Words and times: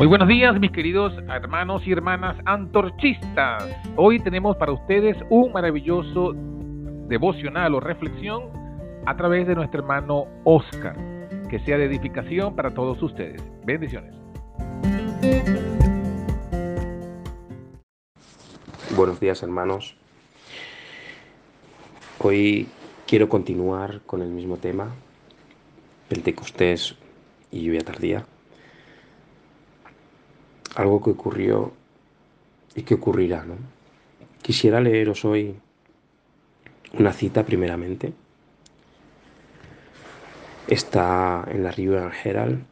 Muy 0.00 0.06
buenos 0.06 0.28
días, 0.28 0.58
mis 0.58 0.70
queridos 0.72 1.12
hermanos 1.28 1.86
y 1.86 1.92
hermanas 1.92 2.34
antorchistas. 2.46 3.68
Hoy 3.96 4.18
tenemos 4.18 4.56
para 4.56 4.72
ustedes 4.72 5.14
un 5.28 5.52
maravilloso 5.52 6.32
devocional 7.06 7.74
o 7.74 7.80
reflexión 7.80 8.44
a 9.04 9.14
través 9.14 9.46
de 9.46 9.54
nuestro 9.54 9.80
hermano 9.80 10.26
Oscar. 10.44 10.96
Que 11.50 11.58
sea 11.66 11.76
de 11.76 11.84
edificación 11.84 12.56
para 12.56 12.70
todos 12.70 13.02
ustedes. 13.02 13.42
Bendiciones. 13.66 14.14
Buenos 18.96 19.20
días, 19.20 19.42
hermanos. 19.42 19.98
Hoy 22.20 22.68
quiero 23.06 23.28
continuar 23.28 24.00
con 24.06 24.22
el 24.22 24.30
mismo 24.30 24.56
tema, 24.56 24.94
Pentecostés 26.08 26.96
y 27.50 27.64
lluvia 27.64 27.80
tardía 27.80 28.24
algo 30.74 31.02
que 31.02 31.10
ocurrió 31.10 31.72
y 32.74 32.82
que 32.82 32.94
ocurrirá, 32.94 33.44
¿no? 33.44 33.54
Quisiera 34.42 34.80
leeros 34.80 35.24
hoy 35.24 35.56
una 36.94 37.12
cita 37.12 37.44
primeramente. 37.44 38.12
Está 40.66 41.44
en 41.50 41.64
la 41.64 41.72
River 41.72 42.12
Herald 42.24 42.64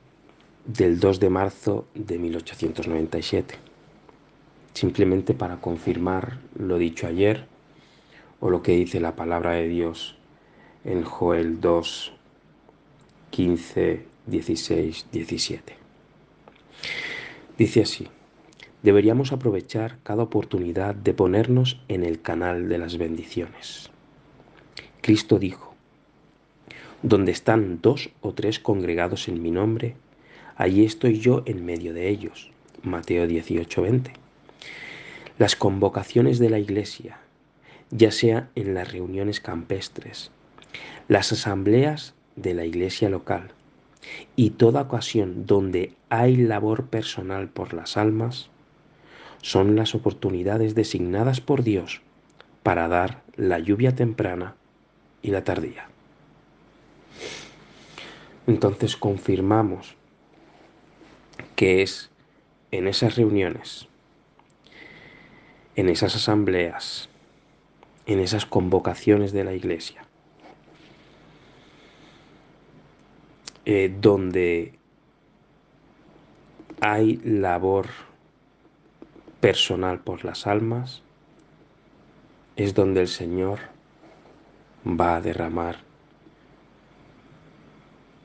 del 0.65 1.01
2 1.01 1.21
de 1.21 1.31
marzo 1.31 1.87
de 1.95 2.19
1897. 2.19 3.55
Simplemente 4.75 5.35
para 5.35 5.57
confirmar 5.57 6.39
lo 6.57 6.79
dicho 6.79 7.07
ayer 7.07 7.47
o 8.41 8.51
lo 8.51 8.63
que 8.63 8.73
dice 8.73 9.01
la 9.01 9.17
palabra 9.17 9.53
de 9.53 9.69
Dios 9.69 10.17
en 10.85 11.03
Joel 11.03 11.61
2, 11.61 12.13
15, 13.31 14.07
16, 14.27 15.07
17. 15.11 15.77
Dice 17.59 17.83
así, 17.83 18.07
deberíamos 18.85 19.33
aprovechar 19.33 19.99
cada 20.05 20.23
oportunidad 20.23 20.95
de 20.95 21.13
ponernos 21.13 21.81
en 21.89 22.05
el 22.05 22.23
canal 22.23 22.69
de 22.69 22.79
las 22.79 22.99
bendiciones. 22.99 23.91
Cristo 25.03 25.41
dijo, 25.41 25.75
donde 27.03 27.33
están 27.33 27.81
dos 27.83 28.11
o 28.21 28.33
tres 28.33 28.61
congregados 28.61 29.27
en 29.27 29.43
mi 29.43 29.51
nombre, 29.51 29.97
allí 30.55 30.85
estoy 30.85 31.19
yo 31.19 31.43
en 31.47 31.65
medio 31.65 31.93
de 31.95 32.09
ellos. 32.09 32.53
Mateo 32.85 33.27
18:20. 33.27 34.13
Las 35.37 35.57
convocaciones 35.57 36.39
de 36.39 36.51
la 36.51 36.61
Iglesia, 36.61 37.19
ya 37.91 38.13
sea 38.13 38.51
en 38.55 38.75
las 38.75 38.93
reuniones 38.93 39.41
campestres, 39.41 40.31
las 41.09 41.33
asambleas 41.33 42.15
de 42.37 42.55
la 42.55 42.65
Iglesia 42.65 43.09
local, 43.09 43.51
y 44.37 44.51
toda 44.51 44.83
ocasión 44.83 45.47
donde 45.47 45.95
hay 46.09 46.37
labor 46.37 46.87
personal 46.87 47.49
por 47.49 47.75
las 47.75 47.97
almas 47.97 48.51
son 49.43 49.77
las 49.77 49.95
oportunidades 49.95 50.75
designadas 50.75 51.41
por 51.41 51.63
Dios 51.63 52.01
para 52.63 52.89
dar 52.89 53.23
la 53.37 53.59
lluvia 53.59 53.95
temprana 53.95 54.57
y 55.23 55.31
la 55.31 55.45
tardía. 55.45 55.89
Entonces 58.47 58.97
confirmamos 58.97 59.95
que 61.55 61.83
es 61.83 62.11
en 62.71 62.89
esas 62.89 63.17
reuniones, 63.17 63.89
en 65.77 65.89
esas 65.89 66.17
asambleas, 66.17 67.09
en 68.07 68.21
esas 68.21 68.47
convocaciones 68.47 69.33
de 69.33 69.45
la 69.45 69.53
iglesia, 69.53 70.08
Eh, 73.71 73.95
donde 74.01 74.79
hay 76.81 77.17
labor 77.23 77.85
personal 79.43 80.01
por 80.01 80.25
las 80.25 80.47
almas, 80.47 81.03
es 82.57 82.73
donde 82.73 83.03
el 83.03 83.09
Señor 83.09 83.59
va 84.87 85.17
a 85.17 85.21
derramar 85.21 85.81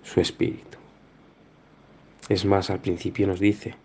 su 0.04 0.22
espíritu. 0.22 0.78
Es 2.30 2.46
más, 2.46 2.70
al 2.70 2.80
principio 2.80 3.28
nos 3.28 3.42
dice, 3.42 3.76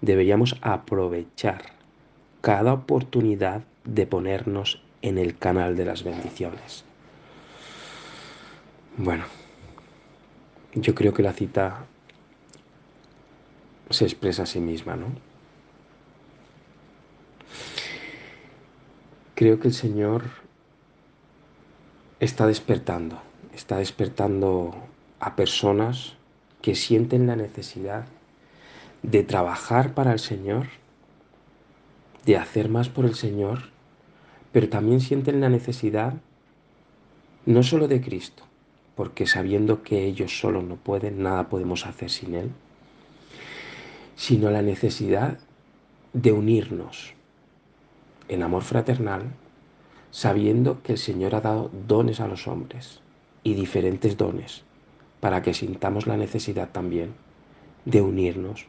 deberíamos 0.00 0.56
aprovechar 0.62 1.74
cada 2.40 2.72
oportunidad 2.72 3.64
de 3.84 4.06
ponernos 4.06 4.82
en 5.02 5.18
el 5.18 5.36
canal 5.36 5.76
de 5.76 5.84
las 5.84 6.04
bendiciones. 6.04 6.86
Bueno, 8.96 9.24
yo 10.76 10.94
creo 10.94 11.14
que 11.14 11.22
la 11.22 11.32
cita 11.32 11.86
se 13.90 14.04
expresa 14.04 14.42
a 14.42 14.46
sí 14.46 14.60
misma, 14.60 14.94
¿no? 14.94 15.06
Creo 19.34 19.58
que 19.58 19.68
el 19.68 19.74
Señor 19.74 20.24
está 22.20 22.46
despertando, 22.46 23.20
está 23.54 23.78
despertando 23.78 24.74
a 25.18 25.34
personas 25.34 26.14
que 26.60 26.74
sienten 26.74 27.26
la 27.26 27.36
necesidad 27.36 28.06
de 29.02 29.22
trabajar 29.22 29.94
para 29.94 30.12
el 30.12 30.18
Señor, 30.18 30.66
de 32.24 32.36
hacer 32.36 32.68
más 32.68 32.88
por 32.88 33.04
el 33.04 33.14
Señor, 33.14 33.70
pero 34.52 34.68
también 34.68 35.00
sienten 35.00 35.40
la 35.40 35.48
necesidad 35.48 36.14
no 37.46 37.62
solo 37.62 37.88
de 37.88 38.00
Cristo, 38.00 38.42
porque 38.96 39.26
sabiendo 39.26 39.82
que 39.82 40.04
ellos 40.04 40.40
solos 40.40 40.64
no 40.64 40.76
pueden, 40.76 41.22
nada 41.22 41.48
podemos 41.48 41.86
hacer 41.86 42.10
sin 42.10 42.34
Él, 42.34 42.50
sino 44.16 44.50
la 44.50 44.62
necesidad 44.62 45.38
de 46.14 46.32
unirnos 46.32 47.12
en 48.28 48.42
amor 48.42 48.62
fraternal, 48.62 49.24
sabiendo 50.10 50.82
que 50.82 50.92
el 50.92 50.98
Señor 50.98 51.34
ha 51.34 51.42
dado 51.42 51.70
dones 51.86 52.20
a 52.20 52.26
los 52.26 52.48
hombres 52.48 53.00
y 53.44 53.52
diferentes 53.52 54.16
dones, 54.16 54.64
para 55.20 55.42
que 55.42 55.52
sintamos 55.52 56.06
la 56.06 56.16
necesidad 56.16 56.70
también 56.70 57.14
de 57.84 58.00
unirnos 58.00 58.66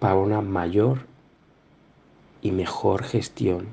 para 0.00 0.16
una 0.16 0.40
mayor 0.40 1.06
y 2.42 2.50
mejor 2.50 3.04
gestión 3.04 3.68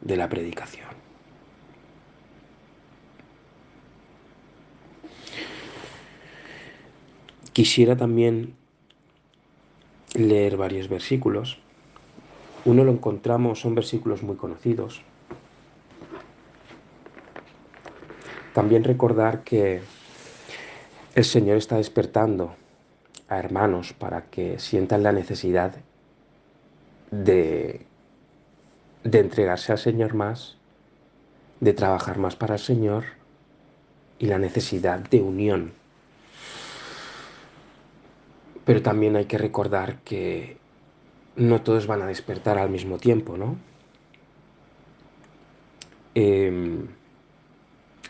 de 0.00 0.16
la 0.16 0.28
predicación. 0.28 1.03
Quisiera 7.54 7.96
también 7.96 8.56
leer 10.14 10.56
varios 10.56 10.88
versículos. 10.88 11.60
Uno 12.64 12.82
lo 12.82 12.90
encontramos, 12.90 13.60
son 13.60 13.76
versículos 13.76 14.24
muy 14.24 14.34
conocidos. 14.34 15.02
También 18.54 18.82
recordar 18.82 19.44
que 19.44 19.82
el 21.14 21.24
Señor 21.24 21.56
está 21.58 21.76
despertando 21.76 22.56
a 23.28 23.38
hermanos 23.38 23.92
para 23.92 24.22
que 24.22 24.58
sientan 24.58 25.04
la 25.04 25.12
necesidad 25.12 25.76
de, 27.12 27.86
de 29.04 29.18
entregarse 29.20 29.70
al 29.70 29.78
Señor 29.78 30.14
más, 30.14 30.56
de 31.60 31.72
trabajar 31.72 32.18
más 32.18 32.34
para 32.34 32.54
el 32.54 32.60
Señor 32.60 33.04
y 34.18 34.26
la 34.26 34.40
necesidad 34.40 34.98
de 34.98 35.22
unión 35.22 35.83
pero 38.64 38.82
también 38.82 39.16
hay 39.16 39.26
que 39.26 39.38
recordar 39.38 39.98
que 40.00 40.56
no 41.36 41.62
todos 41.62 41.86
van 41.86 42.02
a 42.02 42.06
despertar 42.06 42.58
al 42.58 42.70
mismo 42.70 42.98
tiempo, 42.98 43.36
¿no? 43.36 43.56
Em, 46.14 46.86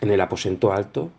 en 0.00 0.10
el 0.10 0.20
aposento 0.20 0.72
alto 0.72 1.10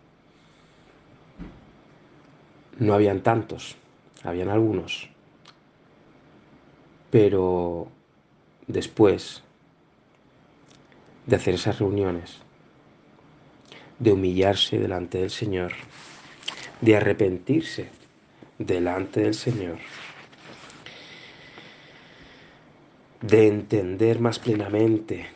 no 2.78 2.94
habían 2.94 3.22
tantos, 3.22 3.76
habían 4.22 4.48
algunos. 4.48 5.10
Pero 7.10 7.88
después 8.66 9.42
de 11.26 11.36
hacer 11.36 11.54
esas 11.54 11.78
reuniones, 11.78 12.38
de 13.98 14.12
humillarse 14.12 14.78
delante 14.78 15.18
del 15.18 15.30
Señor, 15.30 15.72
de 16.80 16.96
arrepentirse 16.96 17.88
delante 18.58 19.20
del 19.20 19.34
Señor, 19.34 19.78
de 23.20 23.46
entender 23.48 24.20
más 24.20 24.38
plenamente 24.38 25.26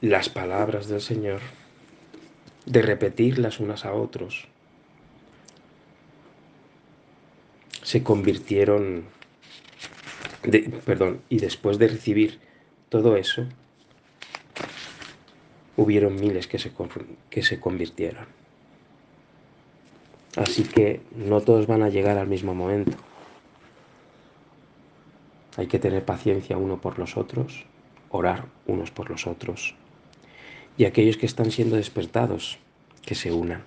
las 0.00 0.28
palabras 0.28 0.88
del 0.88 1.00
Señor, 1.00 1.40
de 2.66 2.82
repetirlas 2.82 3.60
unas 3.60 3.84
a 3.84 3.92
otros, 3.92 4.48
se 7.82 8.02
convirtieron, 8.02 9.04
perdón, 10.84 11.20
y 11.28 11.38
después 11.38 11.78
de 11.78 11.88
recibir 11.88 12.40
todo 12.88 13.16
eso, 13.16 13.46
hubieron 15.76 16.14
miles 16.14 16.46
que 16.46 16.58
se, 16.58 16.72
que 17.30 17.42
se 17.42 17.60
convirtieron. 17.60 18.26
Así 20.36 20.64
que 20.64 21.02
no 21.14 21.40
todos 21.40 21.66
van 21.66 21.82
a 21.82 21.88
llegar 21.88 22.16
al 22.16 22.26
mismo 22.26 22.54
momento. 22.54 22.96
Hay 25.56 25.66
que 25.66 25.78
tener 25.78 26.04
paciencia 26.04 26.56
uno 26.56 26.80
por 26.80 26.98
los 26.98 27.16
otros, 27.16 27.66
orar 28.10 28.46
unos 28.66 28.90
por 28.90 29.10
los 29.10 29.26
otros. 29.26 29.74
Y 30.78 30.86
aquellos 30.86 31.18
que 31.18 31.26
están 31.26 31.50
siendo 31.50 31.76
despertados, 31.76 32.58
que 33.02 33.14
se 33.14 33.30
unan, 33.30 33.62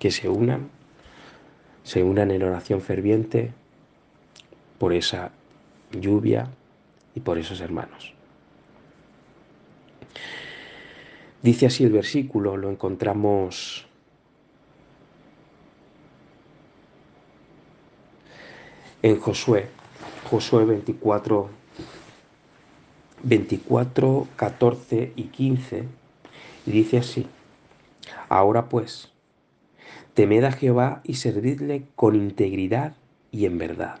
que 0.00 0.10
se 0.10 0.28
unan, 0.28 0.70
se 1.84 2.02
unan 2.02 2.32
en 2.32 2.42
oración 2.42 2.80
ferviente 2.80 3.52
por 4.78 4.92
esa 4.92 5.30
lluvia 5.92 6.50
y 7.14 7.20
por 7.20 7.38
esos 7.38 7.60
hermanos. 7.60 8.12
Dice 11.42 11.66
así 11.66 11.84
el 11.84 11.92
versículo, 11.92 12.56
lo 12.56 12.70
encontramos 12.70 13.85
en 19.06 19.20
Josué, 19.20 19.68
Josué 20.28 20.64
24, 20.64 21.48
24, 23.22 24.28
14 24.34 25.12
y 25.14 25.22
15, 25.22 25.84
y 26.66 26.70
dice 26.72 26.98
así, 26.98 27.28
ahora 28.28 28.68
pues, 28.68 29.12
temed 30.14 30.42
a 30.42 30.50
Jehová 30.50 31.02
y 31.04 31.14
servidle 31.14 31.84
con 31.94 32.16
integridad 32.16 32.96
y 33.30 33.46
en 33.46 33.58
verdad, 33.58 34.00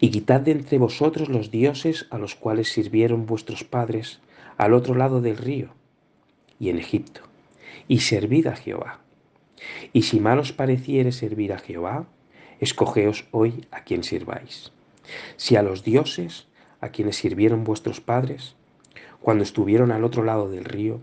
y 0.00 0.10
quitad 0.10 0.42
de 0.42 0.50
entre 0.50 0.76
vosotros 0.76 1.30
los 1.30 1.50
dioses 1.50 2.06
a 2.10 2.18
los 2.18 2.34
cuales 2.34 2.68
sirvieron 2.68 3.24
vuestros 3.24 3.64
padres 3.64 4.20
al 4.58 4.74
otro 4.74 4.94
lado 4.94 5.22
del 5.22 5.38
río 5.38 5.70
y 6.58 6.68
en 6.68 6.76
Egipto, 6.76 7.22
y 7.88 8.00
servid 8.00 8.48
a 8.48 8.56
Jehová. 8.56 9.00
Y 9.94 10.02
si 10.02 10.20
mal 10.20 10.40
os 10.40 10.52
pareciere 10.52 11.10
servir 11.10 11.54
a 11.54 11.58
Jehová, 11.58 12.06
escogeos 12.60 13.24
hoy 13.30 13.66
a 13.70 13.84
quien 13.84 14.04
sirváis. 14.04 14.72
Si 15.36 15.56
a 15.56 15.62
los 15.62 15.82
dioses 15.82 16.46
a 16.80 16.90
quienes 16.90 17.16
sirvieron 17.16 17.64
vuestros 17.64 18.00
padres, 18.00 18.54
cuando 19.20 19.42
estuvieron 19.42 19.92
al 19.92 20.04
otro 20.04 20.24
lado 20.24 20.50
del 20.50 20.64
río, 20.64 21.00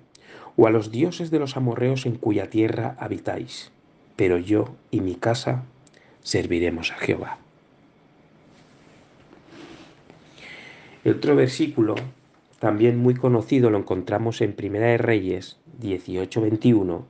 o 0.55 0.65
a 0.65 0.71
los 0.71 0.91
dioses 0.91 1.29
de 1.29 1.39
los 1.39 1.55
amorreos 1.55 2.05
en 2.05 2.15
cuya 2.15 2.49
tierra 2.49 2.95
habitáis, 2.99 3.71
pero 4.15 4.37
yo 4.37 4.75
y 4.89 5.01
mi 5.01 5.15
casa 5.15 5.63
serviremos 6.23 6.91
a 6.91 6.95
Jehová. 6.95 7.37
El 11.03 11.15
otro 11.15 11.35
versículo 11.35 11.95
también 12.59 12.97
muy 12.97 13.13
conocido 13.13 13.69
lo 13.69 13.77
encontramos 13.77 14.41
en 14.41 14.53
Primera 14.53 14.87
de 14.87 14.97
Reyes 14.97 15.57
18:21 15.79 17.05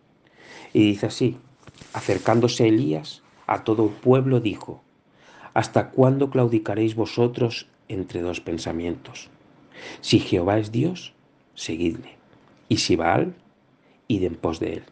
y 0.74 0.90
dice 0.90 1.06
así, 1.06 1.38
acercándose 1.94 2.68
Elías 2.68 3.24
a 3.48 3.64
todo 3.64 3.90
pueblo 3.90 4.40
dijo, 4.40 4.84
¿hasta 5.54 5.90
cuándo 5.90 6.30
claudicaréis 6.30 6.96
vosotros 6.96 7.68
entre 7.88 8.22
dos 8.22 8.42
pensamientos? 8.42 9.30
Si 10.02 10.20
Jehová 10.20 10.60
es 10.60 10.72
Dios, 10.72 11.14
seguidle, 11.56 12.16
y 12.70 12.78
si 12.78 12.96
Baal, 12.96 13.34
id 14.08 14.24
en 14.24 14.36
pos 14.36 14.60
de 14.60 14.74
él. 14.74 14.84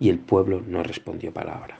Y 0.00 0.08
el 0.08 0.18
pueblo 0.18 0.62
no 0.66 0.82
respondió 0.82 1.32
palabra. 1.32 1.78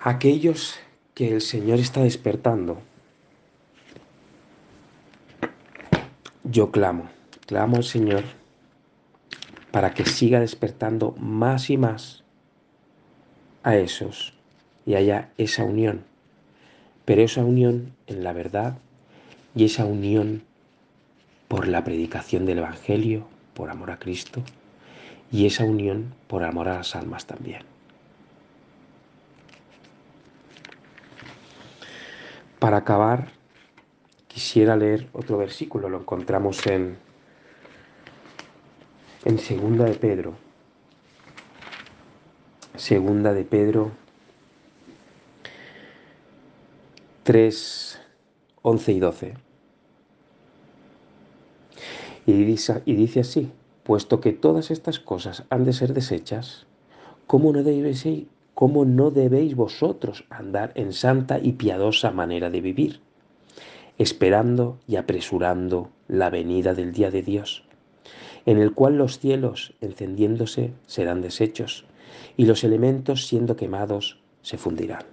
Aquellos 0.00 0.78
que 1.14 1.32
el 1.32 1.40
Señor 1.40 1.78
está 1.78 2.02
despertando 2.02 2.78
yo 6.44 6.70
clamo, 6.70 7.08
clamo 7.46 7.76
al 7.76 7.84
Señor 7.84 8.22
para 9.74 9.92
que 9.92 10.04
siga 10.04 10.38
despertando 10.38 11.16
más 11.18 11.68
y 11.68 11.76
más 11.76 12.22
a 13.64 13.74
esos 13.74 14.32
y 14.86 14.94
haya 14.94 15.30
esa 15.36 15.64
unión, 15.64 16.04
pero 17.04 17.22
esa 17.22 17.44
unión 17.44 17.92
en 18.06 18.22
la 18.22 18.32
verdad 18.32 18.78
y 19.52 19.64
esa 19.64 19.84
unión 19.84 20.44
por 21.48 21.66
la 21.66 21.82
predicación 21.82 22.46
del 22.46 22.58
Evangelio, 22.58 23.26
por 23.52 23.68
amor 23.68 23.90
a 23.90 23.98
Cristo, 23.98 24.44
y 25.32 25.46
esa 25.46 25.64
unión 25.64 26.14
por 26.28 26.44
amor 26.44 26.68
a 26.68 26.76
las 26.76 26.94
almas 26.94 27.26
también. 27.26 27.62
Para 32.60 32.76
acabar, 32.76 33.26
Quisiera 34.34 34.74
leer 34.74 35.06
otro 35.12 35.38
versículo, 35.38 35.88
lo 35.88 36.00
encontramos 36.00 36.66
en, 36.66 36.96
en 39.24 39.38
Segunda 39.38 39.84
de 39.84 39.94
Pedro. 39.94 40.34
Segunda 42.76 43.32
de 43.32 43.44
Pedro 43.44 43.92
3, 47.22 48.00
11 48.62 48.92
y 48.92 49.00
12. 49.00 49.34
Y 52.26 52.32
dice, 52.44 53.20
así, 53.20 53.50
puesto 53.82 54.20
que 54.20 54.32
todas 54.32 54.70
estas 54.70 54.98
cosas 54.98 55.44
han 55.50 55.64
de 55.64 55.72
ser 55.72 55.94
desechas, 55.94 56.66
¿cómo 57.26 57.52
no, 57.52 57.62
debéis, 57.62 58.06
¿cómo 58.54 58.84
no 58.84 59.10
debéis 59.10 59.54
vosotros 59.54 60.24
andar 60.30 60.72
en 60.74 60.92
santa 60.92 61.38
y 61.38 61.52
piadosa 61.52 62.10
manera 62.10 62.50
de 62.50 62.60
vivir? 62.60 63.00
esperando 63.98 64.78
y 64.88 64.96
apresurando 64.96 65.90
la 66.08 66.30
venida 66.30 66.74
del 66.74 66.92
día 66.92 67.10
de 67.10 67.22
Dios, 67.22 67.63
en 68.46 68.58
el 68.58 68.72
cual 68.72 68.98
los 68.98 69.18
cielos, 69.18 69.74
encendiéndose, 69.80 70.72
serán 70.86 71.22
deshechos, 71.22 71.86
y 72.36 72.46
los 72.46 72.64
elementos, 72.64 73.26
siendo 73.26 73.56
quemados, 73.56 74.20
se 74.42 74.58
fundirán. 74.58 75.04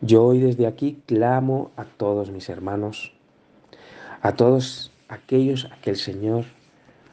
Yo 0.00 0.24
hoy 0.24 0.40
desde 0.40 0.66
aquí 0.66 1.00
clamo 1.06 1.70
a 1.76 1.84
todos 1.84 2.30
mis 2.30 2.48
hermanos, 2.48 3.12
a 4.20 4.34
todos 4.34 4.92
aquellos 5.08 5.66
a 5.66 5.80
que 5.80 5.90
el 5.90 5.96
Señor, 5.96 6.44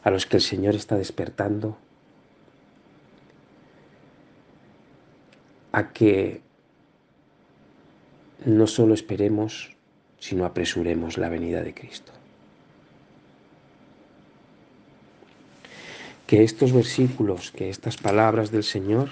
a 0.04 0.10
los 0.10 0.26
que 0.26 0.38
el 0.38 0.42
Señor 0.42 0.76
está 0.76 0.96
despertando, 0.96 1.78
a 5.72 5.90
que 5.94 6.42
no 8.46 8.68
solo 8.68 8.94
esperemos, 8.94 9.76
sino 10.18 10.46
apresuremos 10.46 11.18
la 11.18 11.30
venida 11.30 11.62
de 11.62 11.74
Cristo. 11.74 12.19
Que 16.30 16.44
estos 16.44 16.74
versículos, 16.74 17.50
que 17.50 17.70
estas 17.70 17.98
palabras 17.98 18.52
del 18.52 18.64
Señor 18.64 19.10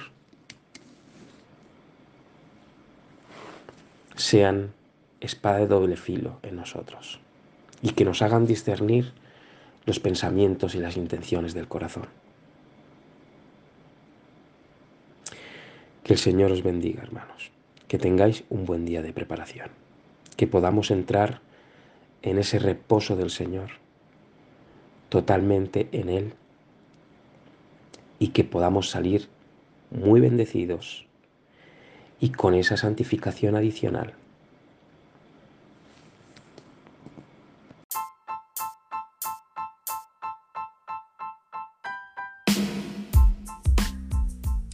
sean 4.16 4.72
espada 5.20 5.58
de 5.58 5.66
doble 5.66 5.98
filo 5.98 6.38
en 6.44 6.58
nosotros 6.58 7.20
y 7.82 7.94
que 7.94 8.06
nos 8.06 8.22
hagan 8.22 8.46
discernir 8.46 9.14
los 9.88 10.00
pensamientos 10.00 10.76
y 10.76 10.78
las 10.78 10.96
intenciones 10.96 11.56
del 11.56 11.68
corazón. 11.68 12.06
Que 16.04 16.14
el 16.14 16.20
Señor 16.20 16.52
os 16.52 16.62
bendiga, 16.62 17.02
hermanos 17.02 17.50
que 17.88 17.98
tengáis 17.98 18.44
un 18.50 18.66
buen 18.66 18.86
día 18.86 19.02
de 19.02 19.14
preparación, 19.14 19.70
que 20.36 20.48
podamos 20.48 20.92
entrar 20.92 21.40
en 22.22 22.38
ese 22.38 22.60
reposo 22.60 23.16
del 23.16 23.30
Señor, 23.30 23.72
totalmente 25.10 25.88
en 25.94 26.10
Él, 26.10 26.34
y 28.20 28.30
que 28.30 28.44
podamos 28.44 28.90
salir 28.90 29.30
muy 29.92 30.20
bendecidos 30.20 31.06
y 32.20 32.30
con 32.30 32.56
esa 32.56 32.78
santificación 32.78 33.56
adicional. 33.56 34.14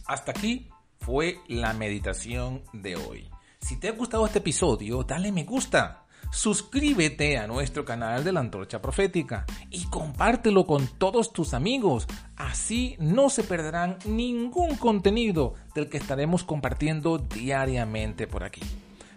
Hasta 0.06 0.32
aquí 0.32 0.68
fue 1.00 1.38
la 1.48 1.72
meditación 1.72 2.62
de 2.72 2.96
hoy. 2.96 3.28
Si 3.60 3.80
te 3.80 3.88
ha 3.88 3.92
gustado 3.92 4.26
este 4.26 4.38
episodio, 4.38 5.02
dale 5.02 5.32
me 5.32 5.44
gusta. 5.44 6.03
Suscríbete 6.32 7.38
a 7.38 7.46
nuestro 7.46 7.84
canal 7.84 8.24
de 8.24 8.32
la 8.32 8.40
Antorcha 8.40 8.82
Profética 8.82 9.46
y 9.70 9.84
compártelo 9.86 10.66
con 10.66 10.86
todos 10.98 11.32
tus 11.32 11.54
amigos. 11.54 12.06
Así 12.36 12.96
no 12.98 13.30
se 13.30 13.44
perderán 13.44 13.98
ningún 14.04 14.76
contenido 14.76 15.54
del 15.74 15.88
que 15.88 15.98
estaremos 15.98 16.44
compartiendo 16.44 17.18
diariamente 17.18 18.26
por 18.26 18.44
aquí. 18.44 18.62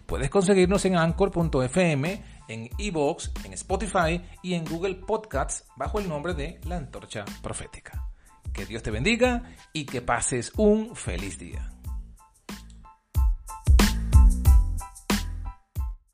Puedes 0.06 0.30
conseguirnos 0.30 0.86
en 0.86 0.96
anchor.fm, 0.96 2.24
en 2.48 2.70
evox, 2.78 3.32
en 3.44 3.54
Spotify 3.54 4.22
y 4.42 4.54
en 4.54 4.64
Google 4.64 4.96
Podcasts 4.96 5.66
bajo 5.76 6.00
el 6.00 6.08
nombre 6.08 6.34
de 6.34 6.62
La 6.64 6.78
Antorcha 6.78 7.26
Profética. 7.42 8.08
Que 8.54 8.66
Dios 8.66 8.82
te 8.84 8.92
bendiga 8.92 9.44
y 9.74 9.86
que 9.86 10.02
pases 10.02 10.54
un 10.56 10.96
feliz 10.96 11.38
día. 11.38 11.77